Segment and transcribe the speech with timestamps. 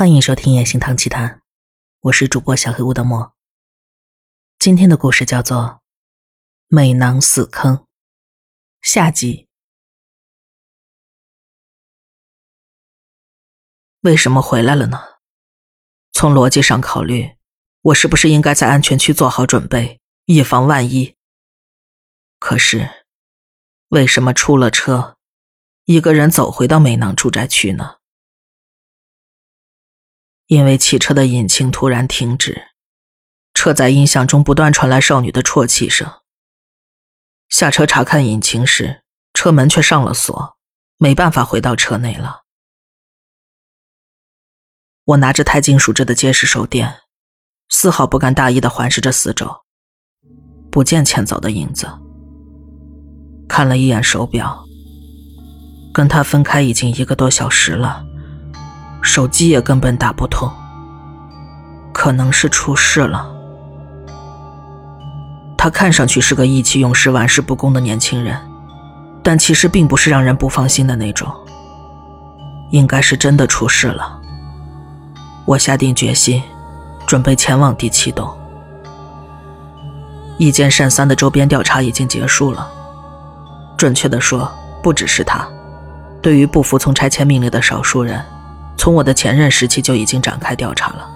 [0.00, 1.28] 欢迎收听《夜行堂奇谈》，
[2.00, 3.34] 我是主播小黑屋的墨。
[4.58, 5.58] 今天的故事叫做
[6.68, 7.76] 《美囊死坑》
[8.80, 9.46] 下集。
[14.00, 14.98] 为什么回来了呢？
[16.12, 17.36] 从逻辑上考虑，
[17.82, 21.14] 我是不是应该在安全区做好准备，以防万一？
[22.38, 23.04] 可是，
[23.88, 25.18] 为什么出了车，
[25.84, 27.99] 一个人走回到美囊住宅区呢？
[30.50, 32.70] 因为汽车的引擎突然停止，
[33.54, 36.12] 车载音响中不断传来少女的啜泣声。
[37.48, 40.56] 下车查看引擎时，车门却上了锁，
[40.98, 42.40] 没办法回到车内了。
[45.04, 47.02] 我拿着钛金属制的结实手电，
[47.68, 49.48] 丝毫不敢大意的环视着四周，
[50.68, 51.86] 不见前走的影子。
[53.48, 54.66] 看了一眼手表，
[55.94, 58.04] 跟他分开已经一个多小时了。
[59.02, 60.50] 手机也根本打不通，
[61.92, 63.30] 可能是出事了。
[65.56, 68.38] 他看上去是个意气用事、玩世不恭的年轻人，
[69.22, 71.30] 但其实并不是让人不放心的那种。
[72.70, 74.20] 应该是真的出事了。
[75.44, 76.42] 我下定决心，
[77.06, 78.30] 准备前往第七栋。
[80.38, 82.70] 一间善三的周边调查已经结束了，
[83.76, 84.50] 准确的说，
[84.82, 85.46] 不只是他，
[86.22, 88.24] 对于不服从拆迁命令的少数人。
[88.80, 91.06] 从我的前任时期就已经展开调查了。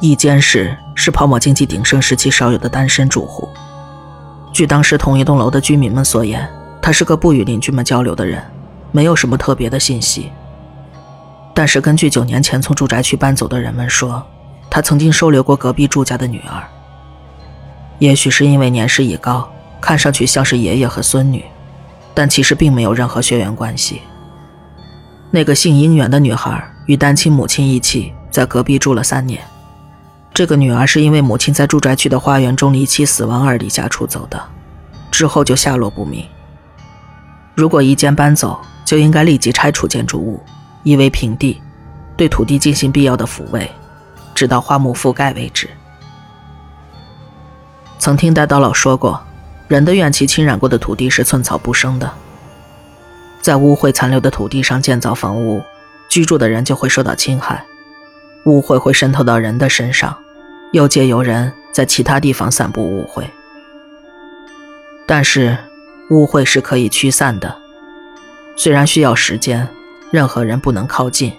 [0.00, 3.46] 一间室是泡沫经济鼎盛时期少有的单身住户。
[4.50, 6.48] 据当时同一栋楼的居民们所言，
[6.80, 8.42] 他是个不与邻居们交流的人，
[8.92, 10.32] 没有什么特别的信息。
[11.52, 14.26] 但是根据九年前从住宅区搬走的人们说，
[14.70, 16.64] 他曾经收留过隔壁住家的女儿。
[17.98, 19.46] 也许是因为年事已高，
[19.82, 21.44] 看上去像是爷爷和孙女，
[22.14, 24.00] 但其实并没有任何血缘关系。
[25.34, 29.42] 那个姓英元的女孩与单亲母亲一起在隔壁住了三年。
[30.32, 34.40] 这个女儿是因为母亲在住宅区的花园中离奇死亡而离家出走的，
[35.10, 36.24] 之后就下落不明。
[37.56, 40.40] 如果一间搬走，就应该立即拆除建筑物，
[40.84, 41.60] 夷为平地，
[42.16, 43.68] 对土地进行必要的抚慰，
[44.36, 45.68] 直到花木覆盖为止。
[47.98, 49.20] 曾听戴刀老说过，
[49.66, 52.08] 人的怨气侵染过的土地是寸草不生的。
[53.44, 55.62] 在污秽残留的土地上建造房屋，
[56.08, 57.62] 居住的人就会受到侵害，
[58.46, 60.16] 污秽会渗透到人的身上，
[60.72, 63.22] 又借由人在其他地方散布污秽。
[65.06, 65.58] 但是，
[66.08, 67.54] 污秽是可以驱散的，
[68.56, 69.68] 虽然需要时间，
[70.10, 71.30] 任何人不能靠近，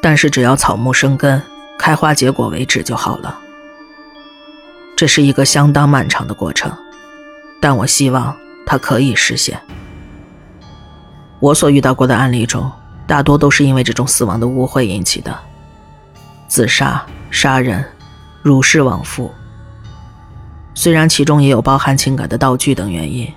[0.00, 1.42] 但是只要草木生根、
[1.78, 3.38] 开花结果为止就好了。
[4.96, 6.74] 这是一个相当漫长的过程，
[7.60, 8.34] 但我希望
[8.64, 9.60] 它可以实现。
[11.42, 12.70] 我所遇到过的案例中，
[13.04, 15.36] 大多都是因为这种死亡的污秽引起的，
[16.46, 17.84] 自杀、杀人、
[18.42, 19.28] 辱尸枉复。
[20.72, 23.28] 虽然其中也有包含情感的道具等原因，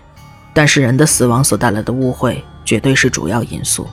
[0.54, 3.88] 但是人的死亡所带来的污秽绝对是主要因素。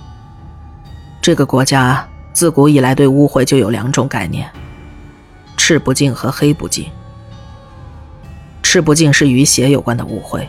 [1.22, 4.46] 这个国家自古以来对污秽就有两种概念：
[5.56, 6.84] 赤不净和黑不净。
[8.62, 10.46] 赤不净是与血有关的污秽，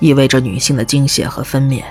[0.00, 1.82] 意味着女性的经血和分娩。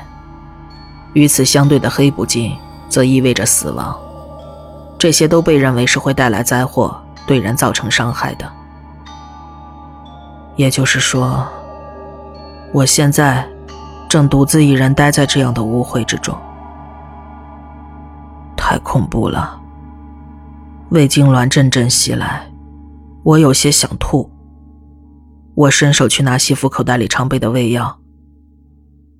[1.15, 2.55] 与此相对的黑不净，
[2.89, 3.97] 则意味着死亡。
[4.97, 8.45] 这些都被认为是会带来灾祸、对人造成伤害的。
[10.57, 11.47] 也就是说，
[12.73, 13.47] 我现在
[14.09, 16.37] 正独自一人待在这样的污秽之中，
[18.57, 19.59] 太恐怖了。
[20.89, 22.45] 胃痉挛阵阵袭来，
[23.23, 24.29] 我有些想吐。
[25.55, 27.99] 我伸手去拿西服口袋里常备的胃药，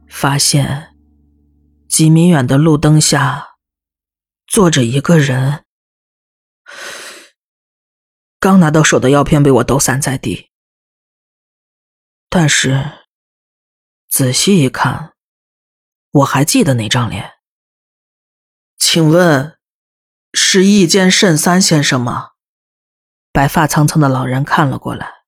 [0.09, 0.94] 发现。
[1.95, 3.55] 几米远的路灯下，
[4.45, 5.63] 坐着一个人。
[8.37, 10.51] 刚拿到手的药片被我抖散在地，
[12.27, 13.05] 但是
[14.09, 15.15] 仔细一看，
[16.11, 17.35] 我还记得那张脸。
[18.77, 19.57] 请问，
[20.33, 22.31] 是易间慎三先生吗？
[23.31, 25.23] 白发苍苍的老人看了过来。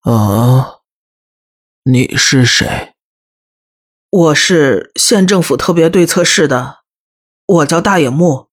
[0.00, 0.80] 啊，
[1.84, 2.95] 你是谁？
[4.16, 6.84] 我是县政府特别对策室的，
[7.44, 8.48] 我叫大野木。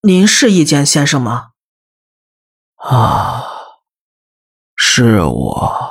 [0.00, 1.50] 您是易间先生吗？
[2.76, 3.44] 啊，
[4.74, 5.90] 是我，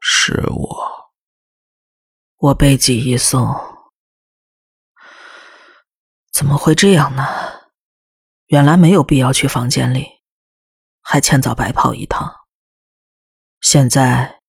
[0.00, 1.12] 是我。
[2.36, 3.54] 我背脊一松，
[6.32, 7.26] 怎么会这样呢？
[8.46, 10.22] 原来没有必要去房间里，
[11.02, 12.36] 还欠早白跑一趟。
[13.60, 14.39] 现在。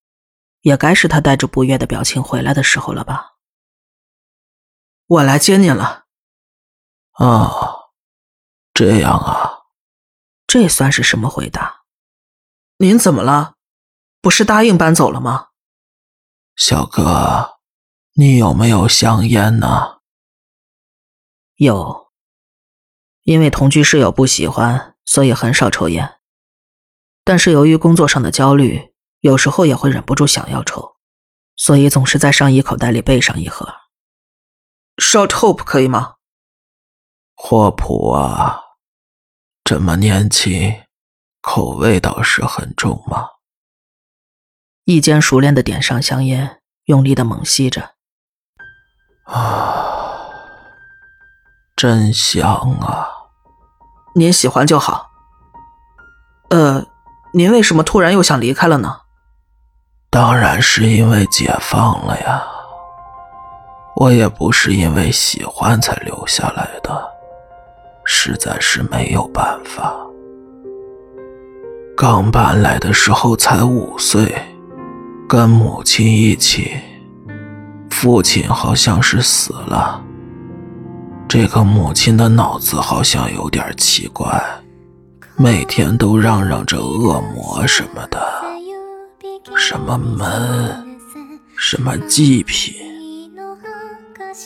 [0.61, 3.33] 也该是他带着不悦的表情回来的时候了吧？
[5.07, 6.05] 我来接您了。
[7.13, 7.91] 哦，
[8.73, 9.63] 这样啊，
[10.47, 11.83] 这算是什么回答？
[12.77, 13.55] 您怎么了？
[14.21, 15.49] 不是答应搬走了吗？
[16.55, 17.59] 小哥，
[18.13, 19.99] 你有没有香烟呢？
[21.55, 22.11] 有。
[23.23, 26.19] 因为同居室友不喜欢，所以很少抽烟。
[27.23, 28.90] 但是由于工作上的焦虑，
[29.21, 30.97] 有时候也会忍不住想要抽，
[31.55, 33.75] 所以总是在上衣口袋里备上一盒。
[34.97, 36.15] Short Hope 可以吗？
[37.35, 38.59] 霍普啊，
[39.63, 40.83] 这么年轻，
[41.41, 43.27] 口味倒是很重嘛。
[44.85, 47.95] 一间熟练的点上香烟，用力的猛吸着。
[49.25, 50.29] 啊，
[51.75, 52.43] 真香
[52.81, 53.07] 啊！
[54.15, 55.11] 您喜欢就好。
[56.49, 56.85] 呃，
[57.33, 59.00] 您为什么突然又想离开了呢？
[60.11, 62.43] 当然是因为解放了呀。
[63.95, 67.01] 我也不是因为喜欢才留下来的，
[68.03, 69.95] 实在是没有办法。
[71.95, 74.33] 刚搬来的时候才五岁，
[75.29, 76.75] 跟母亲一起，
[77.89, 80.03] 父亲好像是死了。
[81.25, 84.43] 这个母亲的脑子好像有点奇怪，
[85.37, 88.19] 每天都嚷嚷着恶魔什么的，
[89.63, 90.97] 什么门，
[91.55, 92.73] 什么祭品，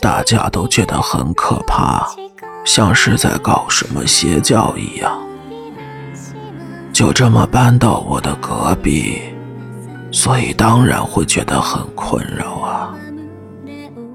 [0.02, 2.06] 大家都觉得很可怕，
[2.66, 5.18] 像是在搞什么邪教一样。
[6.92, 9.22] 就这么搬到我的隔壁，
[10.12, 12.94] 所以当然会觉得很困扰啊。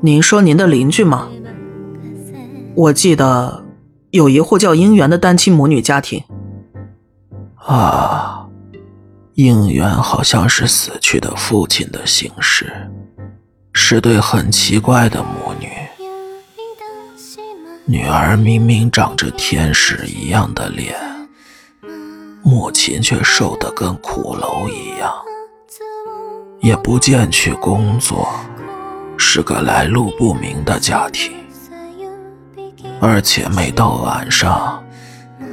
[0.03, 1.29] 您说您的邻居吗？
[2.75, 3.65] 我记得
[4.11, 6.23] 有一户叫姻缘的单亲母女家庭。
[7.57, 8.40] 啊，
[9.43, 12.71] 应援好像是死去的父亲的姓氏，
[13.73, 15.71] 是对很奇怪的母女。
[17.87, 20.95] 女儿明明长着天使一样的脸，
[22.43, 25.11] 母亲却瘦得跟骷髅一样，
[26.61, 28.29] 也不见去工作，
[29.17, 31.33] 是个来路不明的家庭。
[33.01, 34.85] 而且每到晚上，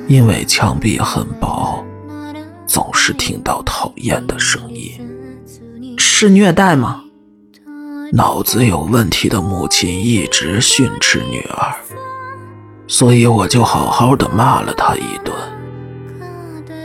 [0.09, 1.81] 因为墙壁很薄，
[2.67, 4.91] 总是听到讨厌的声音。
[5.97, 7.03] 是虐待吗？
[8.13, 11.75] 脑子有问题的母亲一直训斥女儿，
[12.87, 15.35] 所以我就好好的骂了她一顿，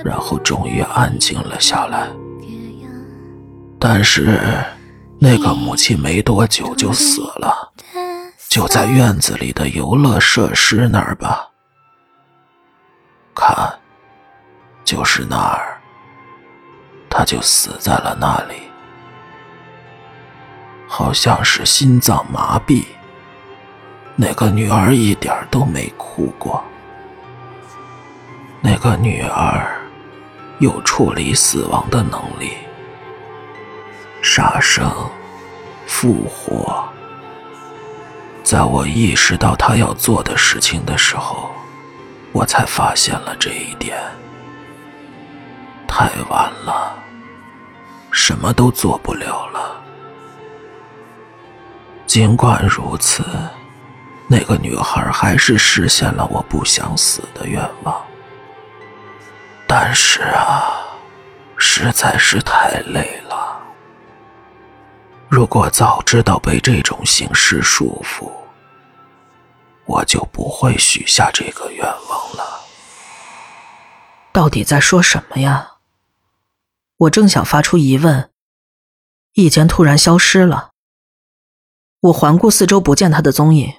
[0.04, 2.08] 然后终于安静了下来。
[3.78, 4.40] 但是，
[5.20, 7.72] 那个母亲没多久就死了。
[8.48, 11.48] 就在院子里的游乐设施那儿吧，
[13.34, 13.72] 看，
[14.84, 15.71] 就是那儿，
[17.14, 18.54] 他就死在了那里，
[20.88, 22.86] 好像是心脏麻痹。
[24.16, 26.64] 那个女儿一点都没哭过，
[28.62, 29.78] 那个女儿
[30.58, 32.52] 有处理死亡的能力，
[34.22, 34.90] 杀生，
[35.86, 36.82] 复活。
[38.42, 41.50] 在我意识到他要做的事情的时候，
[42.32, 43.98] 我才发现了这一点。
[45.86, 47.01] 太晚了，
[48.12, 49.82] 什么都做不了了。
[52.06, 53.24] 尽管如此，
[54.28, 58.00] 那个女孩还是实现了我不想死的愿望。
[59.66, 60.70] 但是啊，
[61.56, 63.58] 实在是太累了。
[65.28, 68.30] 如果早知道被这种形式束缚，
[69.86, 72.60] 我就不会许下这个愿望了。
[74.30, 75.71] 到底在说什么呀？
[77.02, 78.32] 我正想发出疑问，
[79.32, 80.72] 易间突然消失了。
[81.98, 83.74] 我环顾四周，不见他的踪影。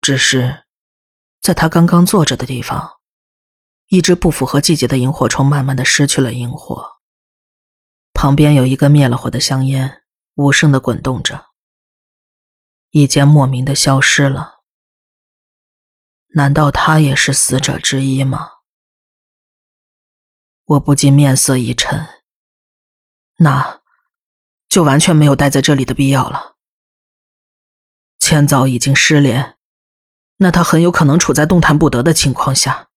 [0.00, 0.64] 只是，
[1.40, 2.98] 在他刚刚坐着的地方，
[3.88, 6.98] 一只不符合季节的萤火虫慢慢的失去了萤火。
[8.12, 10.04] 旁边有一根灭了火的香烟，
[10.34, 11.46] 无声的滚动着。
[12.90, 14.60] 一间莫名的消失了。
[16.34, 18.55] 难道他也是死者之一吗？
[20.66, 22.06] 我不禁面色一沉。
[23.38, 23.82] 那，
[24.68, 26.56] 就完全没有待在这里的必要了。
[28.18, 29.56] 千早已经失联，
[30.36, 32.88] 那他很有可能处在动弹不得的情况下，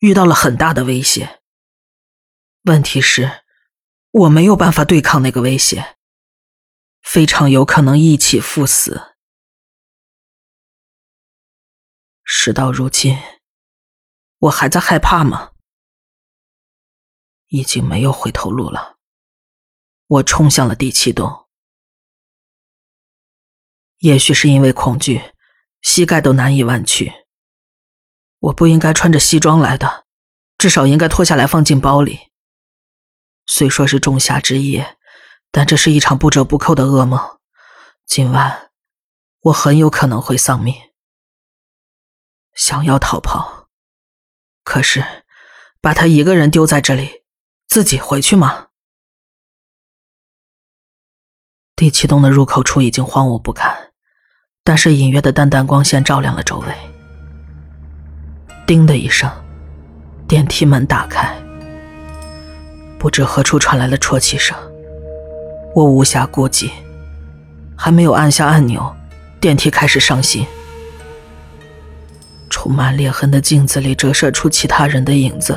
[0.00, 1.40] 遇到了很大的威胁。
[2.64, 3.44] 问题是。
[4.10, 5.98] 我没有办法对抗那个威胁，
[7.02, 9.14] 非常有可能一起赴死。
[12.24, 13.18] 事到如今，
[14.38, 15.52] 我还在害怕吗？
[17.48, 18.96] 已经没有回头路了。
[20.06, 21.46] 我冲向了第七栋，
[23.98, 25.34] 也许是因为恐惧，
[25.82, 27.12] 膝盖都难以弯曲，
[28.38, 30.06] 我不应该穿着西装来的，
[30.56, 32.30] 至少应该脱下来放进包里。
[33.46, 34.98] 虽说是仲夏之夜，
[35.50, 37.38] 但这是一场不折不扣的噩梦。
[38.06, 38.70] 今晚，
[39.40, 40.74] 我很有可能会丧命。
[42.54, 43.68] 想要逃跑，
[44.64, 45.24] 可是
[45.80, 47.17] 把他一个人丢在这里，
[47.68, 48.68] 自己回去吗？
[51.76, 53.76] 第七栋的入口处已经荒芜不堪，
[54.64, 56.74] 但是隐约的淡淡光线照亮了周围。
[58.66, 59.30] 叮的一声，
[60.26, 61.36] 电梯门打开，
[62.98, 64.56] 不知何处传来了啜泣声。
[65.74, 66.72] 我无暇顾及，
[67.76, 68.96] 还没有按下按钮，
[69.38, 70.46] 电梯开始上行。
[72.48, 75.56] 充满裂痕的镜子里折射出其他人的影子。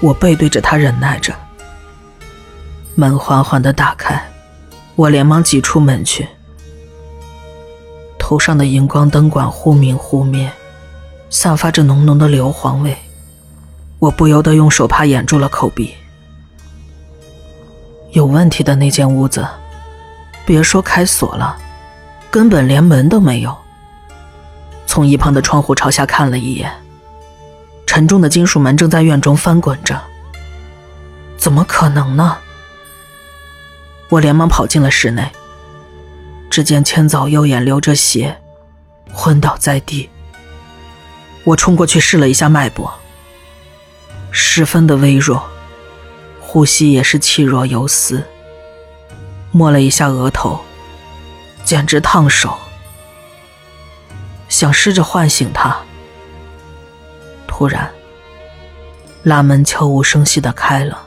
[0.00, 1.34] 我背对着他忍耐着。
[2.94, 4.22] 门缓缓的打开。
[4.96, 6.26] 我连忙挤出门去，
[8.18, 10.50] 头上的荧光灯管忽明忽灭，
[11.30, 12.98] 散发着浓浓的硫磺味。
[14.00, 15.94] 我不由得用手帕掩住了口鼻。
[18.10, 19.46] 有问题的那间屋子，
[20.44, 21.56] 别说开锁了，
[22.28, 23.56] 根本连门都没有。
[24.84, 26.72] 从一旁的窗户朝下看了一眼，
[27.88, 29.98] 沉重的金属门正在院中翻滚着。
[31.38, 32.36] 怎么可能呢？
[34.10, 35.32] 我连忙跑进了室内，
[36.50, 38.36] 只见千早右眼流着血，
[39.10, 40.10] 昏倒在地。
[41.44, 42.92] 我冲过去试了一下脉搏，
[44.30, 45.48] 十分的微弱，
[46.40, 48.22] 呼吸也是气若游丝。
[49.50, 50.60] 摸了一下额头，
[51.64, 52.54] 简直烫手。
[54.50, 55.78] 想试着唤醒他，
[57.48, 57.90] 突然，
[59.24, 61.06] 拉门悄无声息的开了。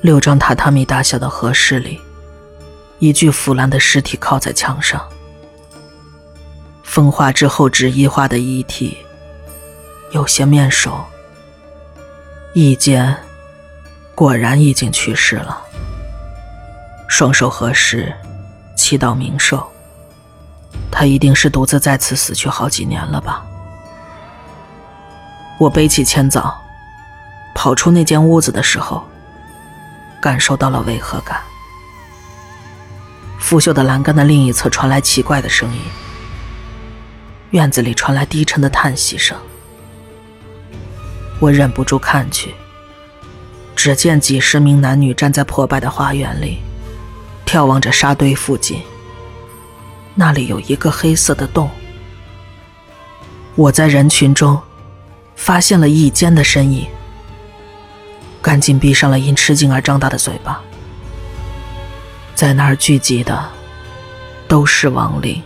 [0.00, 2.00] 六张榻榻米大小的和室里，
[3.00, 5.04] 一具腐烂的尸体靠在墙上。
[6.84, 8.98] 风化之后纸衣化的遗体，
[10.10, 11.04] 有些面熟。
[12.52, 13.16] 一间
[14.14, 15.62] 果然已经去世了。
[17.08, 18.12] 双手合十，
[18.76, 19.66] 祈祷冥寿。
[20.90, 23.44] 他一定是独自在此死去好几年了吧？
[25.62, 26.60] 我背起千枣，
[27.54, 29.06] 跑出那间屋子的时候。
[30.20, 31.40] 感受到了违和感。
[33.40, 35.80] 腐朽的栏杆的另一侧传来奇怪的声音，
[37.50, 39.36] 院子里传来低沉的叹息声。
[41.40, 42.54] 我忍不住看去，
[43.74, 46.62] 只见几十名男女站在破败的花园里，
[47.44, 48.80] 眺望着沙堆附近。
[50.14, 51.68] 那里有一个黑色的洞。
[53.56, 54.60] 我在人群中
[55.42, 56.86] 发现了一间的身影。
[58.40, 60.62] 赶紧闭上了因吃惊而张大的嘴巴。
[62.32, 63.50] 在那儿聚集的
[64.46, 65.42] 都是亡灵，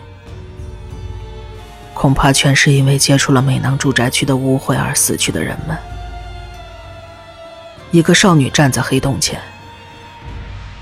[1.95, 5.75] 恐怕全是因为接触了美囊住宅区的污秽而死去的人们。
[7.89, 9.41] 一个少女站在黑洞前，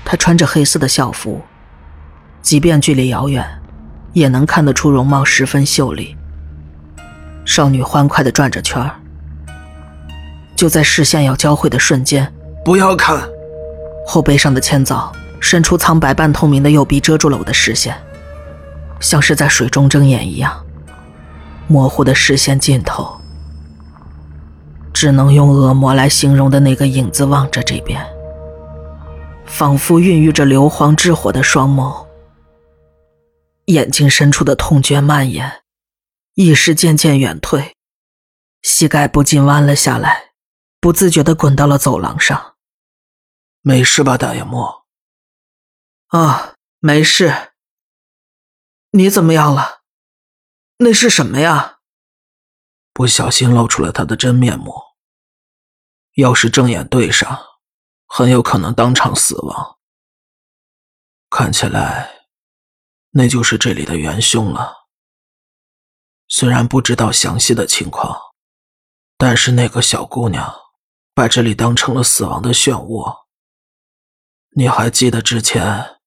[0.04, 1.42] 她穿着黑色的校服，
[2.42, 3.46] 即便距离遥远，
[4.12, 6.14] 也能看得出容貌十分秀丽。
[7.46, 9.00] 少女欢快地转着圈儿。
[10.56, 12.32] 就在视线要交汇的瞬间，
[12.64, 13.28] 不要看！
[14.06, 17.94] 后背上的千早伸出苍白半透明的右臂，遮住了我的视线，
[18.98, 20.64] 像是在水中睁眼一样。
[21.68, 23.20] 模糊的视线尽头，
[24.94, 28.00] 只能用恶魔来形容的那个影子望着这边，
[29.44, 32.06] 仿佛孕育着硫磺之火的双眸，
[33.66, 35.60] 眼睛深处的痛觉蔓延，
[36.34, 37.74] 意识渐渐远退，
[38.62, 40.25] 膝盖不禁弯了下来。
[40.86, 42.54] 不自觉的滚到了走廊上。
[43.60, 44.86] 没事吧，大野莫？
[46.06, 47.54] 啊，没事。
[48.92, 49.82] 你怎么样了？
[50.76, 51.78] 那是什么呀？
[52.92, 54.80] 不小心露出了他的真面目。
[56.12, 57.36] 要是正眼对上，
[58.06, 59.78] 很有可能当场死亡。
[61.28, 62.28] 看起来，
[63.10, 64.86] 那就是这里的元凶了。
[66.28, 68.16] 虽然不知道详细的情况，
[69.18, 70.65] 但是那个小姑娘。
[71.16, 73.24] 把这里当成了死亡的漩涡。
[74.50, 75.98] 你还记得之前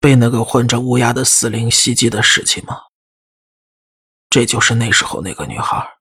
[0.00, 2.84] 被那个混着乌鸦的死灵袭击的事情吗？
[4.30, 5.98] 这就是那时候那个女孩。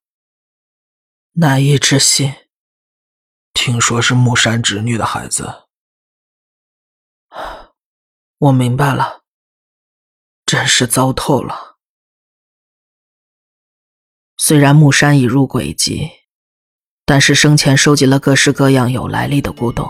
[1.34, 2.34] 难以置信。
[3.54, 5.66] 听说是木山侄女的孩子。
[8.38, 9.26] 我明白了，
[10.46, 11.78] 真是糟透了。
[14.38, 16.23] 虽然木山已入鬼籍。
[17.06, 19.90] 但是生前收集了各式各样有来历的古董，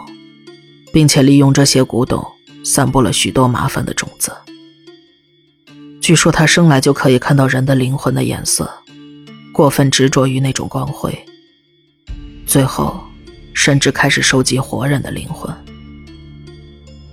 [0.91, 2.25] 并且利用这些古董
[2.65, 4.35] 散布了许多麻烦的种子。
[6.01, 8.67] 据说他生来就可以看到人的灵魂的颜色，
[9.53, 11.13] 过分执着于那种光辉，
[12.47, 12.99] 最后
[13.53, 15.55] 甚至开始收集活人的灵魂。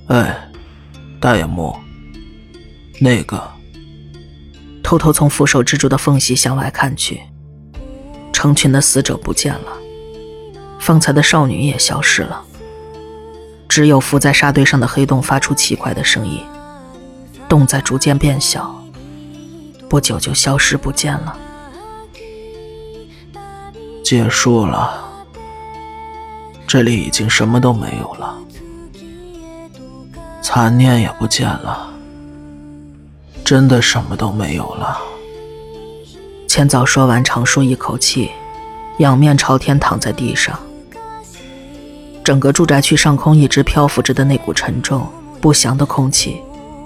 [0.06, 0.50] 哎，
[1.20, 1.76] 大眼目，
[2.98, 3.40] 那个……
[4.82, 7.20] 偷偷从扶手支柱的缝隙向外看去，
[8.32, 9.79] 成群的死者不见了，
[10.90, 12.42] 方才的少女也消失了，
[13.68, 16.44] 只有浮在沙堆上的黑洞发出奇怪的声音，
[17.48, 18.74] 洞在逐渐变小，
[19.88, 21.38] 不久就消失不见了。
[24.02, 25.00] 结束了，
[26.66, 28.36] 这里已经什么都没有了，
[30.42, 31.88] 残念也不见了，
[33.44, 34.98] 真的什么都没有了。
[36.48, 38.32] 千早说完，长舒一口气，
[38.98, 40.58] 仰面朝天躺在地上。
[42.22, 45.06] 整个住宅区上空一直漂浮着的那股沉重
[45.40, 46.40] 不祥的空气，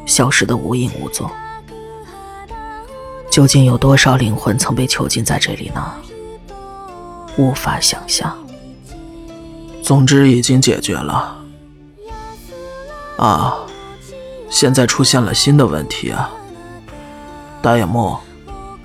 [0.07, 1.29] 消失得无影无踪。
[3.31, 5.93] 究竟有多少灵魂曾被囚禁在这里呢？
[7.37, 8.33] 无法想象。
[9.83, 11.37] 总之已经解决了。
[13.17, 13.57] 啊，
[14.49, 16.31] 现在出现了新的问题啊！
[17.61, 18.17] 大眼木，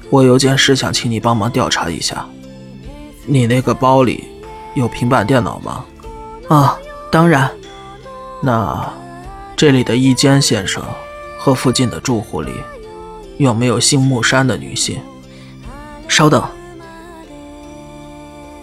[0.10, 2.26] 我有件事想请你帮忙调查一下。
[3.26, 4.28] 你那个包里
[4.74, 5.86] 有平板电脑吗？
[6.50, 6.78] 啊，
[7.10, 7.50] 当然。
[8.42, 8.94] 那
[9.56, 10.84] 这里的一间先生
[11.38, 12.54] 和附近的住户里
[13.38, 15.02] 有没有姓木山的女性？
[16.08, 16.44] 稍等。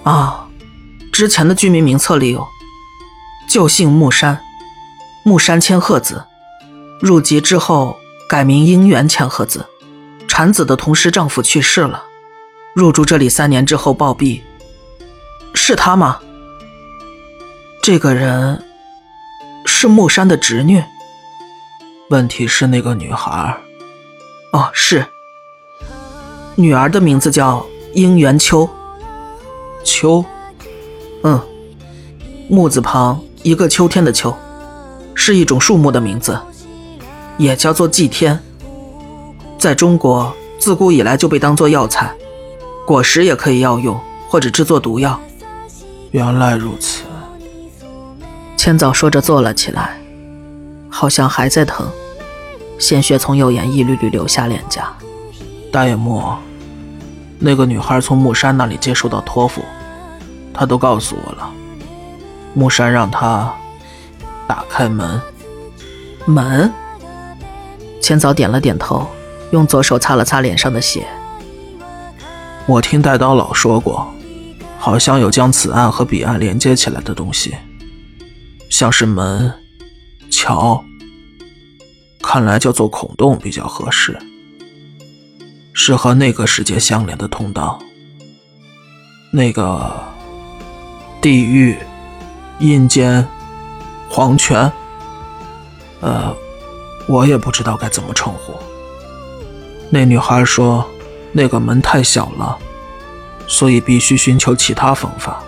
[0.03, 0.49] 啊，
[1.13, 2.47] 之前的居民名册里有，
[3.49, 4.41] 旧姓木山，
[5.25, 6.25] 木山千鹤子，
[7.01, 7.97] 入籍之后
[8.29, 9.67] 改名樱原千鹤子，
[10.27, 12.05] 产子的同时丈夫去世了，
[12.75, 14.41] 入住这里三年之后暴毙，
[15.55, 16.21] 是他吗？
[17.87, 18.65] 这个人
[19.65, 20.83] 是木山的侄女。
[22.11, 23.57] 问题是那个女孩。
[24.51, 25.07] 哦，是。
[26.57, 28.69] 女儿的名字叫樱原秋。
[29.85, 30.25] 秋，
[31.23, 31.41] 嗯，
[32.49, 34.37] 木字旁一个秋天的秋，
[35.15, 36.37] 是一种树木的名字，
[37.39, 38.37] 也叫做祭天。
[39.61, 42.13] 在中国，自古以来就被当做药材，
[42.85, 43.97] 果实也可以药用
[44.29, 45.21] 或者制作毒药。
[46.11, 47.05] 原来如此。
[48.67, 49.97] 千早说着坐了起来，
[50.91, 51.89] 好像还在疼，
[52.81, 54.93] 鲜血从右眼一缕缕流下脸颊。
[55.71, 56.21] 大野木。
[57.39, 59.63] 那个女孩从木山那里接受到托付，
[60.53, 61.49] 她都告诉我了。
[62.55, 63.55] 木山让她
[64.49, 65.21] 打开门。
[66.25, 66.69] 门。
[68.01, 69.07] 千早点了点头，
[69.53, 71.07] 用左手擦了擦脸上的血。
[72.67, 74.13] 我听戴刀老说过，
[74.77, 77.55] 好像有将此案和彼岸连接起来的东西，
[78.71, 79.53] 像是门、
[80.31, 80.85] 桥。
[82.23, 84.19] 看来叫做孔洞比较合适。
[85.73, 87.79] 是和那个世界相连的通道，
[89.31, 89.95] 那个
[91.21, 91.77] 地狱、
[92.59, 93.25] 阴间、
[94.09, 94.73] 黄泉，
[96.01, 96.35] 呃，
[97.07, 98.55] 我也不知道该怎么称呼。
[99.91, 100.85] 那女孩说，
[101.31, 102.59] 那个门太小了，
[103.47, 105.43] 所以必须寻求其他方法。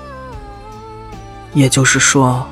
[1.54, 2.46] 也就是说，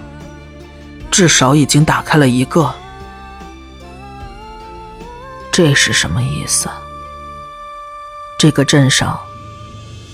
[1.11, 2.73] 至少已经打开了一个。
[5.51, 6.69] 这是什么意思？
[8.39, 9.19] 这个镇上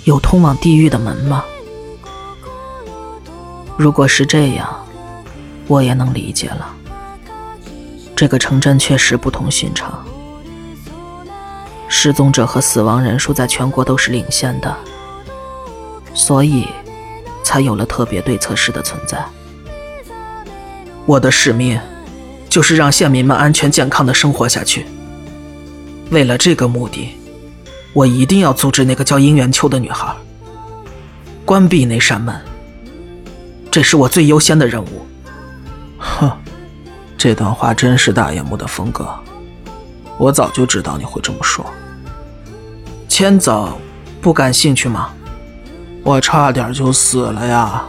[0.05, 1.45] 有通往地狱的门吗？
[3.77, 4.87] 如果是这样，
[5.67, 6.73] 我也能理解了。
[8.15, 10.05] 这个城镇确实不同寻常，
[11.89, 14.77] 失踪者和死亡人数在全国都是领先的，
[16.15, 16.69] 所以
[17.43, 19.25] 才有了特别对策室的存在。
[21.07, 21.81] 我的使命
[22.49, 24.87] 就是让县民们安全健康的生活下去。
[26.11, 27.17] 为了这个目的。
[27.95, 30.17] 我一定要阻止那个叫殷元秋的女孩，
[31.45, 32.35] 关闭那扇门。
[33.71, 35.07] 这是我最优先的任务。
[35.99, 36.31] 哼，
[37.19, 39.07] 这段话真是大眼目的风格。
[40.17, 41.67] 我早就知道你会这么说。
[43.09, 43.77] 千早，
[44.23, 45.11] 不感兴趣吗？
[46.03, 47.85] 我差点就死了呀，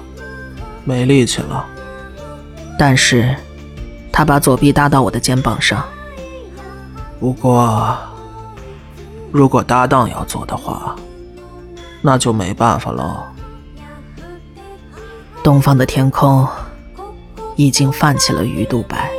[0.84, 1.66] 没力气了。
[2.78, 3.36] 但是，
[4.12, 5.84] 他把左臂搭到我的肩膀上。
[7.20, 7.98] 不过。
[9.32, 10.96] 如果搭档要做的话，
[12.04, 13.34] 那就没办法了。
[15.42, 16.48] 东方的天空
[17.56, 19.10] 已经泛起了鱼肚白。